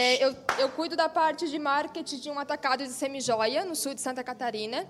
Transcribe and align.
É, 0.00 0.24
eu, 0.24 0.32
eu 0.60 0.68
cuido 0.68 0.94
da 0.94 1.08
parte 1.08 1.48
de 1.48 1.58
marketing 1.58 2.18
de 2.20 2.30
um 2.30 2.38
atacado 2.38 2.84
de 2.84 2.92
semijoia 2.92 3.64
no 3.64 3.74
sul 3.74 3.94
de 3.94 4.00
Santa 4.00 4.22
Catarina. 4.22 4.86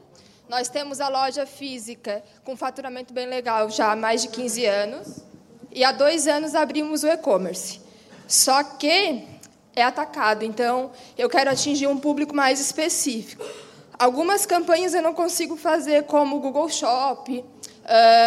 Nós 0.47 0.69
temos 0.69 1.01
a 1.01 1.09
loja 1.09 1.47
física 1.47 2.23
com 2.45 2.55
faturamento 2.55 3.15
bem 3.15 3.27
legal 3.27 3.71
já 3.71 3.93
há 3.93 3.97
mais 3.97 4.21
de 4.21 4.29
15 4.29 4.67
anos. 4.67 5.25
E 5.73 5.83
há 5.83 5.93
dois 5.93 6.29
anos 6.29 6.55
abrimos 6.55 7.05
o 7.05 7.09
e-commerce. 7.09 7.81
Só 8.27 8.63
que 8.63 9.27
é 9.75 9.83
atacado, 9.83 10.45
então 10.45 10.93
eu 11.17 11.31
quero 11.31 11.49
atingir 11.49 11.87
um 11.87 11.97
público 11.97 12.37
mais 12.37 12.61
específico. 12.61 13.43
Algumas 13.99 14.45
campanhas 14.45 14.93
eu 14.93 15.01
não 15.01 15.15
consigo 15.15 15.57
fazer, 15.57 16.03
como 16.03 16.37
o 16.37 16.41
Google 16.41 16.69
Shop, 16.69 17.43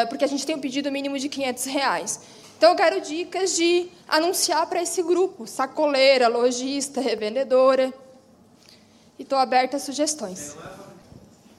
porque 0.10 0.26
a 0.26 0.28
gente 0.28 0.46
tem 0.46 0.56
um 0.56 0.60
pedido 0.60 0.92
mínimo 0.92 1.18
de 1.18 1.30
500 1.30 1.66
reais. 1.66 2.20
Então, 2.62 2.72
eu 2.72 2.76
quero 2.76 3.02
dicas 3.02 3.56
de 3.56 3.88
anunciar 4.08 4.68
para 4.68 4.84
esse 4.84 5.02
grupo, 5.02 5.48
sacoleira, 5.48 6.28
lojista, 6.28 7.02
revendedora. 7.02 7.92
E 9.18 9.24
estou 9.24 9.40
aberta 9.40 9.78
a 9.78 9.80
sugestões. 9.80 10.56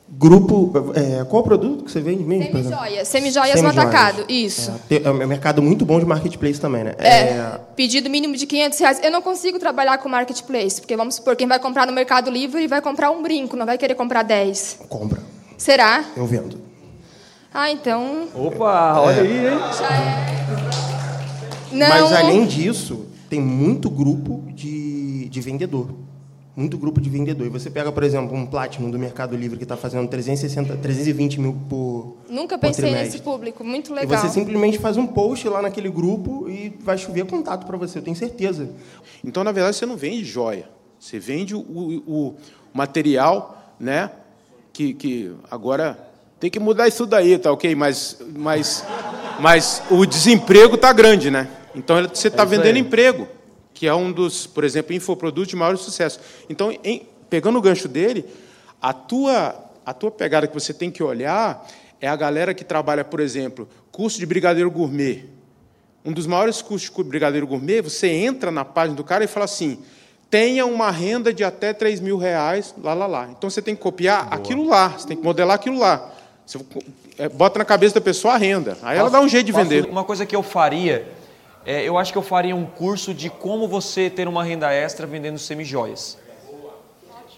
Grupo, 0.08 0.70
é, 0.94 1.24
qual 1.24 1.42
o 1.42 1.44
produto 1.44 1.84
que 1.84 1.90
você 1.90 2.00
vende 2.00 2.22
mesmo? 2.22 2.52
Semijoias, 2.52 3.08
semijoias 3.08 3.58
Semi 3.58 3.62
no 3.62 3.68
atacado, 3.68 4.24
isso. 4.28 4.70
É, 4.90 5.02
é, 5.02 5.10
um 5.10 5.26
mercado 5.26 5.60
muito 5.60 5.84
bom 5.84 5.98
de 5.98 6.04
marketplace 6.04 6.60
também, 6.60 6.84
né? 6.84 6.94
É, 6.98 7.08
é, 7.08 7.60
pedido 7.74 8.08
mínimo 8.08 8.36
de 8.36 8.46
500 8.46 8.78
reais. 8.78 9.00
Eu 9.02 9.10
não 9.10 9.22
consigo 9.22 9.58
trabalhar 9.58 9.98
com 9.98 10.08
marketplace, 10.08 10.80
porque 10.80 10.96
vamos 10.96 11.16
supor, 11.16 11.34
quem 11.34 11.48
vai 11.48 11.58
comprar 11.58 11.84
no 11.84 11.92
Mercado 11.92 12.30
Livre 12.30 12.68
vai 12.68 12.80
comprar 12.80 13.10
um 13.10 13.22
brinco, 13.22 13.56
não 13.56 13.66
vai 13.66 13.76
querer 13.76 13.96
comprar 13.96 14.22
10. 14.22 14.80
Compra. 14.88 15.20
Será? 15.56 16.04
Eu 16.14 16.26
vendo. 16.26 16.71
Ah, 17.54 17.70
então... 17.70 18.28
Opa, 18.34 19.00
olha 19.00 19.22
aí, 19.22 19.46
hein? 19.46 19.58
Já 19.78 19.88
é... 19.88 20.32
Não. 21.72 21.88
Mas, 21.88 22.12
além 22.12 22.46
disso, 22.46 23.06
tem 23.28 23.40
muito 23.40 23.88
grupo 23.90 24.44
de, 24.48 25.28
de 25.28 25.40
vendedor. 25.40 25.88
Muito 26.54 26.76
grupo 26.76 27.00
de 27.00 27.08
vendedor. 27.08 27.46
E 27.46 27.50
você 27.50 27.70
pega, 27.70 27.90
por 27.90 28.02
exemplo, 28.02 28.36
um 28.36 28.44
Platinum 28.44 28.90
do 28.90 28.98
Mercado 28.98 29.34
Livre 29.34 29.56
que 29.56 29.64
está 29.64 29.76
fazendo 29.76 30.06
360, 30.06 30.76
320 30.76 31.40
mil 31.40 31.56
por 31.68 32.18
Nunca 32.28 32.58
pensei 32.58 32.90
por 32.90 32.94
nesse 32.94 33.18
público. 33.20 33.64
Muito 33.64 33.94
legal. 33.94 34.12
E 34.12 34.18
você 34.18 34.28
simplesmente 34.28 34.78
faz 34.78 34.98
um 34.98 35.06
post 35.06 35.48
lá 35.48 35.62
naquele 35.62 35.88
grupo 35.88 36.48
e 36.50 36.76
vai 36.80 36.98
chover 36.98 37.24
contato 37.24 37.66
para 37.66 37.78
você, 37.78 37.98
eu 37.98 38.02
tenho 38.02 38.16
certeza. 38.16 38.68
Então, 39.24 39.42
na 39.42 39.50
verdade, 39.50 39.76
você 39.76 39.86
não 39.86 39.96
vende 39.96 40.24
joia. 40.24 40.68
Você 41.00 41.18
vende 41.18 41.54
o, 41.54 41.60
o 42.06 42.34
material, 42.72 43.74
né? 43.80 44.10
Que, 44.74 44.92
que 44.92 45.34
agora 45.50 46.11
tem 46.42 46.50
que 46.50 46.58
mudar 46.58 46.88
isso 46.88 47.06
daí, 47.06 47.38
tá 47.38 47.52
ok? 47.52 47.72
Mas, 47.76 48.16
mas, 48.34 48.84
mas 49.38 49.80
o 49.88 50.04
desemprego 50.04 50.74
está 50.74 50.92
grande, 50.92 51.30
né? 51.30 51.46
Então 51.72 51.96
você 52.08 52.26
está 52.26 52.42
é 52.42 52.46
vendendo 52.46 52.78
emprego, 52.78 53.28
que 53.72 53.86
é 53.86 53.94
um 53.94 54.10
dos, 54.10 54.44
por 54.44 54.64
exemplo, 54.64 54.92
infoprodutos 54.92 55.50
de 55.50 55.54
maior 55.54 55.76
sucesso. 55.76 56.18
Então, 56.50 56.76
em, 56.82 57.06
pegando 57.30 57.60
o 57.60 57.62
gancho 57.62 57.86
dele, 57.86 58.24
a 58.80 58.92
tua, 58.92 59.54
a 59.86 59.94
tua 59.94 60.10
pegada 60.10 60.48
que 60.48 60.52
você 60.52 60.74
tem 60.74 60.90
que 60.90 61.00
olhar 61.00 61.64
é 62.00 62.08
a 62.08 62.16
galera 62.16 62.52
que 62.52 62.64
trabalha, 62.64 63.04
por 63.04 63.20
exemplo, 63.20 63.68
curso 63.92 64.18
de 64.18 64.26
brigadeiro 64.26 64.68
gourmet. 64.68 65.26
Um 66.04 66.12
dos 66.12 66.26
maiores 66.26 66.60
cursos 66.60 66.90
de 66.90 67.04
brigadeiro 67.04 67.46
gourmet, 67.46 67.82
você 67.82 68.08
entra 68.08 68.50
na 68.50 68.64
página 68.64 68.96
do 68.96 69.04
cara 69.04 69.22
e 69.22 69.28
fala 69.28 69.44
assim: 69.44 69.78
tenha 70.28 70.66
uma 70.66 70.90
renda 70.90 71.32
de 71.32 71.44
até 71.44 71.72
3 71.72 72.00
mil 72.00 72.16
reais, 72.16 72.74
lá, 72.82 72.94
lá, 72.94 73.06
lá. 73.06 73.28
Então 73.30 73.48
você 73.48 73.62
tem 73.62 73.76
que 73.76 73.80
copiar 73.80 74.24
Boa. 74.24 74.34
aquilo 74.34 74.66
lá, 74.66 74.88
você 74.88 75.06
tem 75.06 75.16
que 75.16 75.22
modelar 75.22 75.54
aquilo 75.54 75.78
lá. 75.78 76.12
Você 76.58 76.66
é, 77.18 77.28
bota 77.28 77.58
na 77.58 77.64
cabeça 77.64 77.94
da 77.94 78.00
pessoa 78.00 78.34
a 78.34 78.36
renda. 78.36 78.72
Aí 78.82 78.96
posso, 78.96 79.00
ela 79.00 79.10
dá 79.10 79.20
um 79.20 79.28
jeito 79.28 79.46
de 79.46 79.52
vender. 79.52 79.86
Uma 79.86 80.04
coisa 80.04 80.26
que 80.26 80.36
eu 80.36 80.42
faria 80.42 81.06
é, 81.64 81.84
eu 81.84 81.96
acho 81.96 82.10
que 82.10 82.18
eu 82.18 82.22
faria 82.22 82.56
um 82.56 82.66
curso 82.66 83.14
de 83.14 83.30
como 83.30 83.68
você 83.68 84.10
ter 84.10 84.26
uma 84.26 84.42
renda 84.42 84.72
extra 84.72 85.06
vendendo 85.06 85.38
semijoias. 85.38 86.18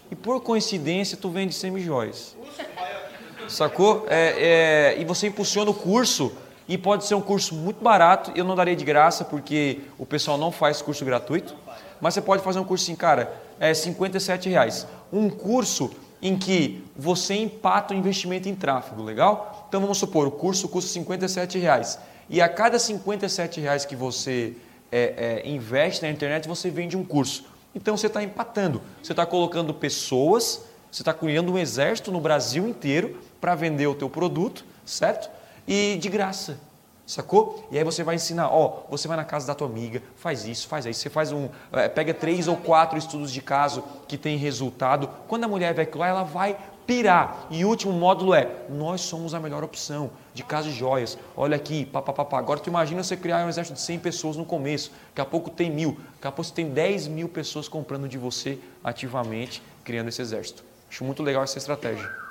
E 0.09 0.15
por 0.15 0.41
coincidência, 0.41 1.17
tu 1.17 1.29
vende 1.29 1.53
semijoias. 1.53 2.35
Sacou? 3.47 4.05
É, 4.09 4.95
é, 4.95 5.01
e 5.01 5.05
você 5.05 5.27
impulsiona 5.27 5.69
o 5.69 5.73
curso 5.73 6.31
e 6.67 6.77
pode 6.77 7.05
ser 7.05 7.13
um 7.13 7.21
curso 7.21 7.53
muito 7.53 7.83
barato. 7.83 8.31
Eu 8.35 8.43
não 8.43 8.55
daria 8.55 8.75
de 8.75 8.83
graça 8.83 9.23
porque 9.23 9.81
o 9.97 10.05
pessoal 10.05 10.37
não 10.37 10.51
faz 10.51 10.81
curso 10.81 11.05
gratuito. 11.05 11.55
Mas 12.01 12.15
você 12.15 12.21
pode 12.21 12.43
fazer 12.43 12.59
um 12.59 12.63
curso 12.63 12.83
assim, 12.83 12.95
cara, 12.95 13.31
é 13.59 13.73
57 13.73 14.49
reais. 14.49 14.87
Um 15.13 15.29
curso 15.29 15.91
em 16.25 16.35
que 16.35 16.83
você 16.97 17.35
empata 17.35 17.93
o 17.93 17.97
investimento 17.97 18.49
em 18.49 18.55
tráfego, 18.55 19.03
legal? 19.03 19.67
Então 19.69 19.79
vamos 19.79 19.99
supor, 19.99 20.25
o 20.25 20.31
curso 20.31 20.67
custa 20.67 20.91
57 20.91 21.59
reais. 21.59 21.99
E 22.27 22.41
a 22.41 22.49
cada 22.49 22.79
57 22.79 23.61
reais 23.61 23.85
que 23.85 23.95
você 23.95 24.53
é, 24.91 25.43
é, 25.45 25.47
investe 25.47 26.01
na 26.01 26.09
internet, 26.09 26.47
você 26.47 26.71
vende 26.71 26.97
um 26.97 27.03
curso. 27.03 27.45
Então 27.75 27.95
você 27.95 28.07
está 28.07 28.23
empatando. 28.23 28.81
Você 29.03 29.13
está 29.13 29.23
colocando 29.23 29.71
pessoas, 29.71 30.65
você 30.91 31.03
está 31.03 31.13
criando 31.13 31.53
um 31.53 31.59
exército 31.59 32.11
no 32.11 32.19
Brasil 32.19 32.67
inteiro 32.67 33.19
para 33.39 33.53
vender 33.53 33.85
o 33.85 33.93
teu 33.93 34.09
produto, 34.09 34.65
certo? 34.83 35.29
E 35.67 35.95
de 36.01 36.09
graça. 36.09 36.57
Sacou? 37.05 37.67
E 37.69 37.77
aí 37.77 37.83
você 37.83 38.03
vai 38.03 38.15
ensinar, 38.15 38.49
ó, 38.49 38.83
você 38.89 39.07
vai 39.07 39.15
na 39.15 39.23
casa 39.23 39.45
da 39.45 39.53
tua 39.53 39.67
amiga, 39.67 40.01
faz 40.15 40.45
isso, 40.45 40.67
faz 40.67 40.85
isso. 40.85 41.01
Você 41.01 41.09
faz 41.09 41.31
um, 41.31 41.49
é, 41.71 41.87
pega 41.87 42.13
três 42.13 42.47
ou 42.47 42.57
quatro 42.57 42.97
estudos 42.97 43.31
de 43.31 43.41
caso 43.41 43.83
que 44.07 44.17
tem 44.17 44.37
resultado. 44.37 45.07
Quando 45.27 45.43
a 45.43 45.47
mulher 45.47 45.73
vai 45.75 45.87
lá, 45.93 46.07
ela 46.07 46.23
vai 46.23 46.57
pirar. 46.87 47.45
E 47.51 47.63
o 47.63 47.69
último 47.69 47.93
módulo 47.93 48.33
é: 48.33 48.49
nós 48.69 49.01
somos 49.01 49.35
a 49.35 49.39
melhor 49.39 49.63
opção 49.63 50.09
de 50.33 50.43
casa 50.43 50.67
de 50.67 50.75
joias. 50.75 51.15
Olha 51.37 51.55
aqui, 51.55 51.85
papapá. 51.85 52.39
Agora 52.39 52.59
tu 52.59 52.69
imagina 52.69 53.03
você 53.03 53.15
criar 53.15 53.45
um 53.45 53.49
exército 53.49 53.75
de 53.75 53.81
100 53.81 53.99
pessoas 53.99 54.35
no 54.35 54.45
começo. 54.45 54.91
Daqui 55.09 55.21
a 55.21 55.25
pouco 55.25 55.51
tem 55.51 55.69
mil. 55.69 55.99
Daqui 56.15 56.27
a 56.27 56.31
pouco 56.31 56.45
você 56.45 56.53
tem 56.53 56.69
10 56.69 57.07
mil 57.07 57.29
pessoas 57.29 57.67
comprando 57.67 58.07
de 58.07 58.17
você 58.17 58.57
ativamente, 58.83 59.61
criando 59.83 60.07
esse 60.07 60.21
exército. 60.21 60.63
Acho 60.89 61.03
muito 61.03 61.21
legal 61.21 61.43
essa 61.43 61.57
estratégia. 61.59 62.24